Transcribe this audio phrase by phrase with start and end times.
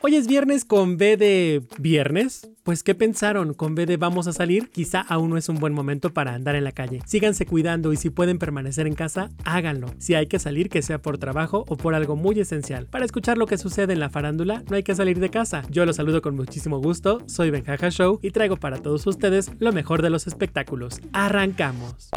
[0.00, 2.48] Hoy es viernes con B de viernes.
[2.62, 3.54] Pues ¿qué pensaron?
[3.54, 6.56] Con B de vamos a salir, quizá aún no es un buen momento para andar
[6.56, 7.00] en la calle.
[7.06, 9.88] Síganse cuidando y si pueden permanecer en casa, háganlo.
[9.98, 12.86] Si hay que salir, que sea por trabajo o por algo muy esencial.
[12.86, 15.62] Para escuchar lo que sucede en la farándula, no hay que salir de casa.
[15.70, 19.72] Yo los saludo con muchísimo gusto, soy Benjaja Show y traigo para todos ustedes lo
[19.72, 21.00] mejor de los espectáculos.
[21.12, 22.10] ¡Arrancamos!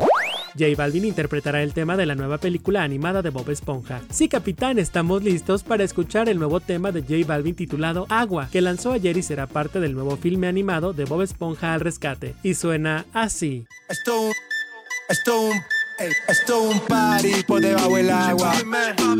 [0.58, 4.02] J Balvin interpretará el tema de la nueva película animada de Bob Esponja.
[4.10, 8.62] Sí, capitán, estamos listos para escuchar el nuevo tema de J Balvin titulado Agua, que
[8.62, 12.36] lanzó ayer y será parte del nuevo filme animado de Bob Esponja al rescate.
[12.44, 13.66] Y suena así.
[13.90, 14.32] Esto,
[16.28, 18.54] esto, un party por debajo del agua.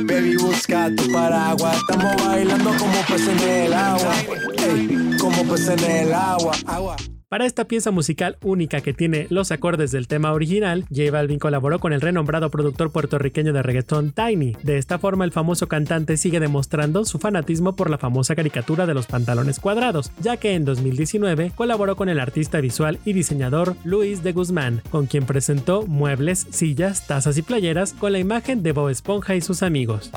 [0.06, 1.78] Baby, busca tu paraguas.
[1.78, 4.14] Estamos bailando como peces en el agua.
[5.20, 6.52] como peces en el agua.
[6.66, 6.96] Agua.
[7.30, 11.78] Para esta pieza musical única que tiene los acordes del tema original, J Balvin colaboró
[11.78, 14.56] con el renombrado productor puertorriqueño de reggaetón Tiny.
[14.64, 18.94] De esta forma, el famoso cantante sigue demostrando su fanatismo por la famosa caricatura de
[18.94, 24.24] los pantalones cuadrados, ya que en 2019 colaboró con el artista visual y diseñador Luis
[24.24, 28.88] de Guzmán, con quien presentó muebles, sillas, tazas y playeras con la imagen de Bob
[28.88, 30.12] Esponja y sus amigos.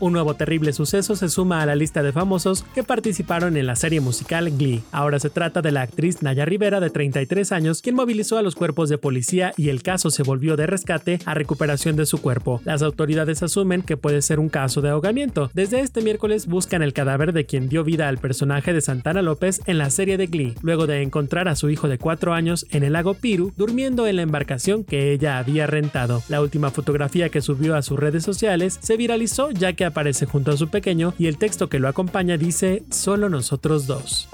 [0.00, 3.74] Un nuevo terrible suceso se suma a la lista de famosos que participaron en la
[3.74, 4.82] serie musical Glee.
[4.92, 8.54] Ahora se trata de la actriz Naya Rivera de 33 años, quien movilizó a los
[8.54, 12.60] cuerpos de policía y el caso se volvió de rescate a recuperación de su cuerpo.
[12.64, 15.50] Las autoridades asumen que puede ser un caso de ahogamiento.
[15.52, 19.62] Desde este miércoles buscan el cadáver de quien dio vida al personaje de Santana López
[19.66, 22.84] en la serie de Glee, luego de encontrar a su hijo de 4 años en
[22.84, 26.22] el lago Piru durmiendo en la embarcación que ella había rentado.
[26.28, 30.52] La última fotografía que subió a sus redes sociales se viralizó ya que aparece junto
[30.52, 34.28] a su pequeño y el texto que lo acompaña dice solo nosotros dos.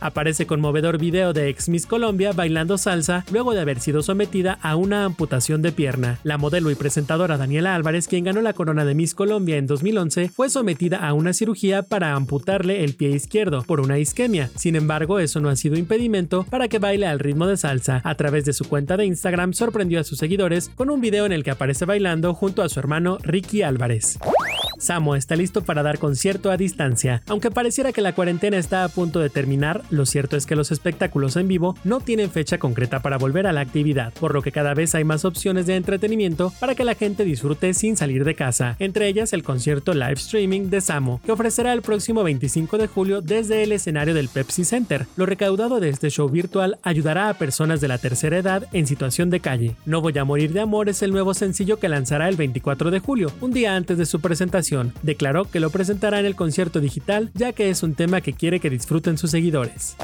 [0.00, 4.76] Aparece conmovedor video de ex Miss Colombia bailando salsa luego de haber sido sometida a
[4.76, 6.18] una amputación de pierna.
[6.22, 10.28] La modelo y presentadora Daniela Álvarez, quien ganó la corona de Miss Colombia en 2011,
[10.28, 14.50] fue sometida a una cirugía para amputarle el pie izquierdo por una isquemia.
[14.56, 18.00] Sin embargo, eso no ha sido impedimento para que baile al ritmo de salsa.
[18.04, 21.32] A través de su cuenta de Instagram sorprendió a sus seguidores con un video en
[21.32, 24.18] el que aparece bailando junto a su hermano Ricky Álvarez.
[24.78, 27.22] Samo está listo para dar concierto a distancia.
[27.28, 30.70] Aunque pareciera que la cuarentena está a punto de terminar, lo cierto es que los
[30.70, 34.52] espectáculos en vivo no tienen fecha concreta para volver a la actividad, por lo que
[34.52, 38.34] cada vez hay más opciones de entretenimiento para que la gente disfrute sin salir de
[38.34, 42.86] casa, entre ellas el concierto live streaming de Samo, que ofrecerá el próximo 25 de
[42.86, 45.06] julio desde el escenario del Pepsi Center.
[45.16, 49.30] Lo recaudado de este show virtual ayudará a personas de la tercera edad en situación
[49.30, 49.76] de calle.
[49.86, 53.00] No voy a morir de amor es el nuevo sencillo que lanzará el 24 de
[53.00, 54.65] julio, un día antes de su presentación
[55.02, 58.60] Declaró que lo presentará en el concierto digital ya que es un tema que quiere
[58.60, 59.96] que disfruten sus seguidores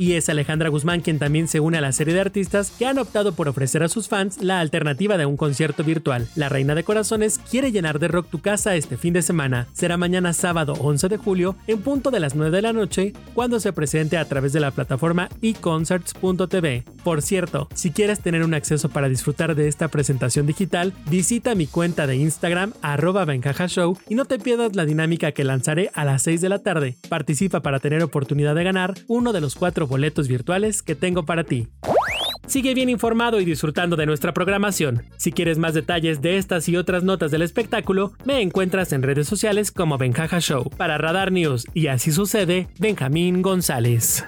[0.00, 2.98] y es Alejandra Guzmán quien también se une a la serie de artistas que han
[2.98, 6.26] optado por ofrecer a sus fans la alternativa de un concierto virtual.
[6.34, 9.66] La Reina de Corazones quiere llenar de rock tu casa este fin de semana.
[9.74, 13.60] Será mañana sábado 11 de julio en punto de las 9 de la noche cuando
[13.60, 16.84] se presente a través de la plataforma econcerts.tv.
[17.04, 21.66] Por cierto, si quieres tener un acceso para disfrutar de esta presentación digital, visita mi
[21.66, 23.26] cuenta de Instagram arroba
[23.68, 26.96] Show y no te pierdas la dinámica que lanzaré a las 6 de la tarde.
[27.10, 31.44] Participa para tener oportunidad de ganar uno de los cuatro boletos virtuales que tengo para
[31.44, 31.68] ti.
[32.46, 35.04] Sigue bien informado y disfrutando de nuestra programación.
[35.18, 39.28] Si quieres más detalles de estas y otras notas del espectáculo, me encuentras en redes
[39.28, 40.70] sociales como Benjaja Show.
[40.76, 44.24] Para Radar News y así sucede, Benjamín González.